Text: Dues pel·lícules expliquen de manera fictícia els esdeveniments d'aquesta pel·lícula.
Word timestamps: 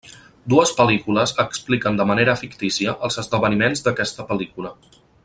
Dues 0.53 0.71
pel·lícules 0.77 1.33
expliquen 1.43 2.01
de 2.01 2.07
manera 2.13 2.37
fictícia 2.43 2.97
els 3.09 3.21
esdeveniments 3.25 3.89
d'aquesta 3.89 4.27
pel·lícula. 4.33 4.77